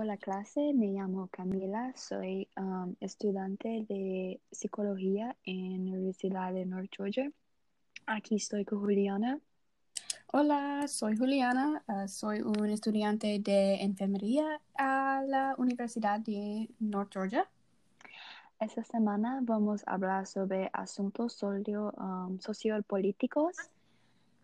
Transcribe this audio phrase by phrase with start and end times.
[0.00, 6.88] Hola clase, me llamo Camila, soy um, estudiante de psicología en la Universidad de North
[6.96, 7.32] Georgia.
[8.06, 9.40] Aquí estoy con Juliana.
[10.32, 17.50] Hola, soy Juliana, uh, soy un estudiante de enfermería a la Universidad de North Georgia.
[18.60, 23.56] Esta semana vamos a hablar sobre asuntos socio, um, sociopolíticos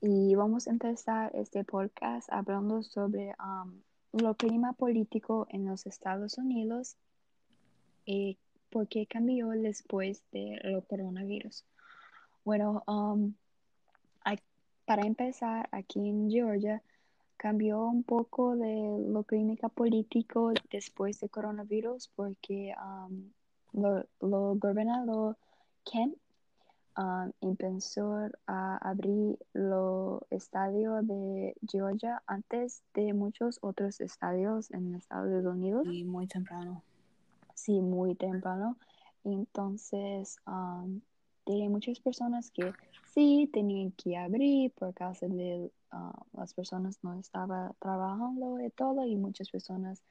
[0.00, 3.80] y vamos a empezar este podcast hablando sobre um,
[4.20, 6.96] lo clima político en los Estados Unidos
[8.04, 8.38] y
[8.70, 11.64] por qué cambió después del coronavirus.
[12.44, 13.34] Bueno, um,
[14.84, 16.82] para empezar, aquí en Georgia
[17.36, 23.30] cambió un poco de lo clínica político después del coronavirus porque um,
[23.72, 25.36] lo, lo gobernador
[26.96, 35.44] um, empezó a abrir los estadios de Georgia antes de muchos otros estadios en Estados
[35.44, 35.86] Unidos.
[35.90, 36.82] Y muy temprano.
[37.54, 38.76] Sí, muy temprano.
[39.24, 41.00] Entonces, um,
[41.46, 42.72] de muchas personas que
[43.12, 49.06] sí tenían que abrir por causa de uh, las personas no estaban trabajando y todo
[49.06, 50.02] y muchas personas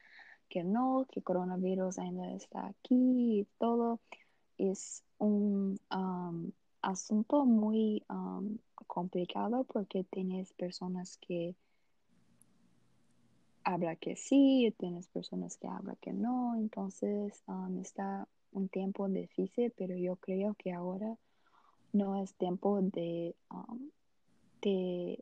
[0.49, 3.99] que no, que coronavirus ainda está aquí y todo.
[4.57, 6.51] Es un um,
[6.83, 11.55] asunto muy um, complicado porque tienes personas que
[13.63, 19.73] habla que sí, tienes personas que hablan que no, entonces um, está un tiempo difícil,
[19.75, 21.17] pero yo creo que ahora
[21.93, 23.89] no es tiempo de, um,
[24.61, 25.17] de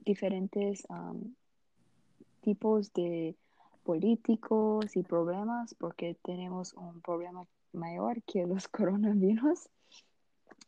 [0.00, 1.34] diferentes um,
[2.40, 3.36] tipos de
[3.84, 9.68] políticos y problemas porque tenemos un problema mayor que los coronavirus.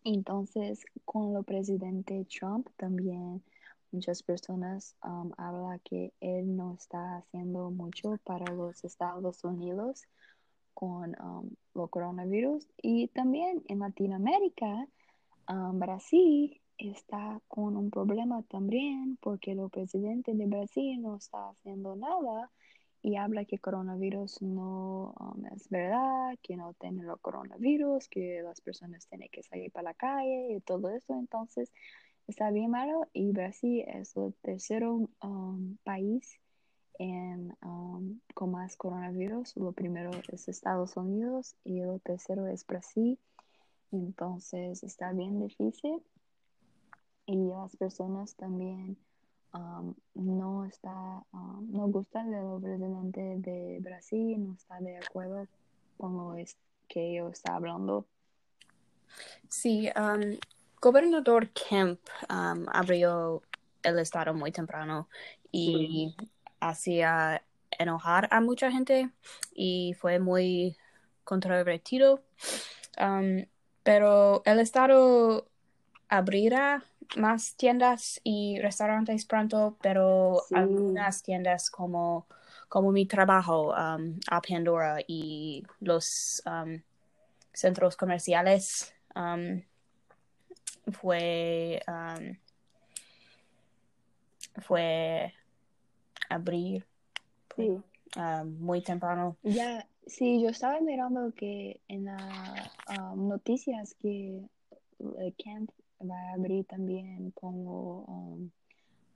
[0.04, 3.42] Entonces, con el presidente Trump también
[3.90, 10.02] muchas personas um, hablan que él no está haciendo mucho para los Estados Unidos
[10.74, 12.66] con um, los coronavirus.
[12.82, 14.88] Y también en Latinoamérica,
[15.48, 21.94] um, Brasil está con un problema también porque el presidente de Brasil no está haciendo
[21.94, 22.50] nada
[23.04, 28.62] y habla que coronavirus no um, es verdad, que no tiene el coronavirus, que las
[28.62, 31.12] personas tienen que salir para la calle y todo eso.
[31.12, 31.70] Entonces,
[32.26, 34.84] está bien malo y Brasil es el tercer
[35.84, 36.40] país
[36.98, 39.54] en, um, con más coronavirus.
[39.58, 43.18] Lo primero es Estados Unidos y lo tercero es Brasil.
[43.92, 46.02] Entonces está bien difícil
[47.26, 48.96] y las personas también
[49.54, 55.46] um, no está um, no gustan del presidente de Brasil, no está de acuerdo
[55.96, 56.36] con lo
[56.88, 58.04] que yo está hablando.
[59.48, 60.36] Sí, um,
[60.80, 63.42] gobernador Kemp abrió
[63.82, 65.08] el estado muy temprano
[65.50, 66.14] y
[66.60, 69.10] hacía enojar a mucha gente
[69.54, 70.76] y fue muy
[71.24, 72.22] controvertido.
[73.82, 75.46] Pero el Estado
[76.08, 76.84] abrirá
[77.16, 82.26] más tiendas y restaurantes pronto, pero algunas tiendas como,
[82.68, 86.80] como mi trabajo um, a Pandora y los um,
[87.52, 88.92] centros comerciales
[90.92, 91.80] fue
[94.62, 95.32] fue
[96.28, 96.86] abrir
[97.56, 97.82] sí.
[98.60, 99.36] Muy temprano.
[99.42, 104.42] Ya, sí, yo estaba mirando que en las um, noticias que
[105.18, 108.50] el camp va a abrir también como um,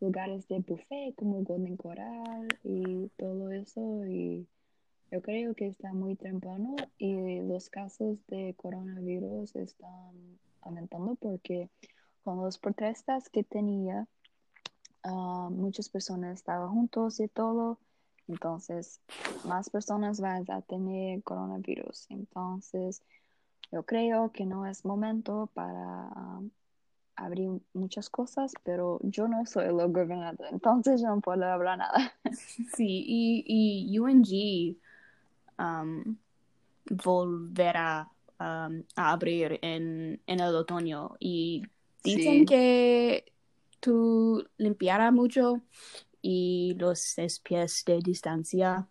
[0.01, 4.47] lugares de buffet como Golden Coral y todo eso y
[5.11, 11.71] yo creo que está muy temprano y los casos de coronavirus están aumentando porque
[12.25, 14.07] con las protestas que tenía
[15.11, 17.79] Ah, muchas personas estaban juntos y todo.
[18.27, 19.01] Entonces,
[19.45, 22.07] más personas van a tener coronavirus.
[22.11, 23.03] Entonces,
[23.73, 26.41] yo creo que no es momento para ah,
[27.19, 32.15] abrir muchas cosas, pero yo no soy el gobernador, entonces yo no puedo hablar nada.
[32.75, 34.77] Sí, y, y UNG
[35.59, 36.17] um,
[36.91, 38.09] volverá
[38.39, 41.63] um, a abrir en, en el otoño y
[42.05, 43.33] dicen que
[43.81, 45.63] tú limpiara mucho
[46.23, 48.87] y los seis pies de distancia.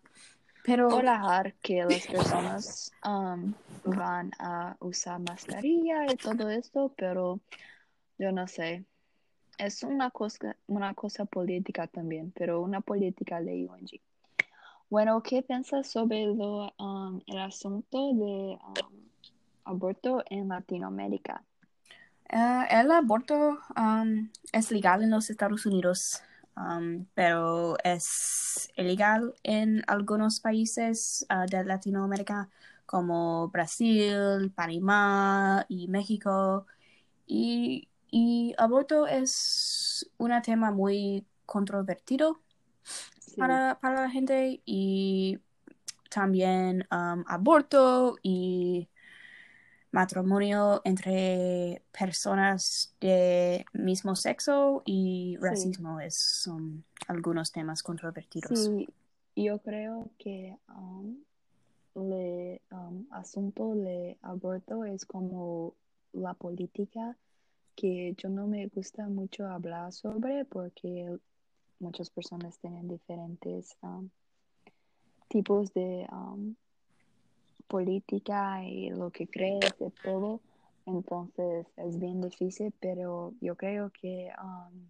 [0.64, 3.54] Pero Orar que las personas um,
[3.84, 7.40] van a usar mascarilla y todo esto, pero
[8.18, 8.84] yo no sé.
[9.56, 14.00] Es una cosa, una cosa política también, pero una política de UNG.
[14.90, 19.08] Bueno, ¿qué piensas sobre um, el asunto de um,
[19.64, 21.42] aborto en Latinoamérica?
[22.32, 26.22] Uh, el aborto um, es legal en los Estados Unidos.
[27.14, 32.48] pero es ilegal en algunos países uh, de Latinoamérica
[32.84, 36.66] como Brasil, Panamá y México.
[38.10, 42.40] Y aborto es un tema muy controvertido
[43.18, 43.36] Sí.
[43.38, 45.38] para, para la gente y
[46.10, 48.88] también um, aborto y
[49.90, 55.46] matrimonio entre personas de mismo sexo y Sí.
[55.46, 58.50] racismo es, son algunos temas controvertidos.
[58.52, 58.88] Sí,
[59.36, 61.16] yo creo que um,
[61.94, 65.74] el um, asunto de aborto es como
[66.12, 67.16] la política
[67.78, 71.16] que yo no me gusta mucho hablar sobre porque
[71.78, 74.08] muchas personas tienen diferentes um,
[75.28, 76.56] tipos de um,
[77.68, 80.40] política y lo que crees de todo.
[80.86, 84.88] Entonces es bien difícil, pero yo creo que um,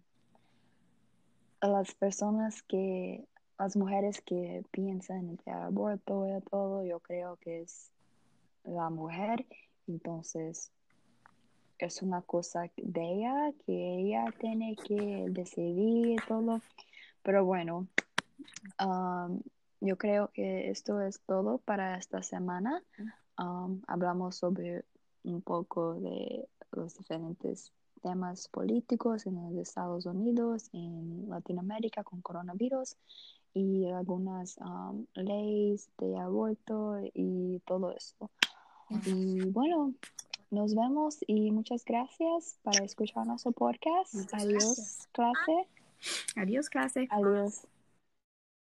[1.61, 3.23] las personas que,
[3.59, 7.91] las mujeres que piensan en el aborto y todo, yo creo que es
[8.63, 9.45] la mujer.
[9.87, 10.71] Entonces
[11.85, 16.61] es una cosa de ella, que ella tiene que decidir todo.
[17.23, 17.87] Pero bueno,
[18.83, 19.41] um,
[19.81, 22.83] yo creo que esto es todo para esta semana.
[23.37, 24.83] Um, hablamos sobre
[25.23, 27.71] un poco de los diferentes
[28.01, 32.95] temas políticos en los Estados Unidos, en Latinoamérica con coronavirus
[33.53, 38.29] y algunas um, leyes de aborto y todo esto.
[39.05, 39.93] Y bueno,
[40.51, 44.13] nos vemos y muchas gracias para escuchar nuestro podcast.
[44.13, 45.09] Muchas Adiós, gracias.
[45.11, 45.67] clase.
[46.35, 47.07] Adiós, clase.
[47.09, 47.67] Adiós.